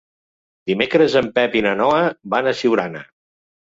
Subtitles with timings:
[0.71, 2.03] Dimecres en Pep i na Noa
[2.37, 3.09] van a Siurana.